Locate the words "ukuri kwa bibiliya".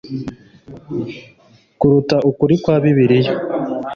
2.29-3.33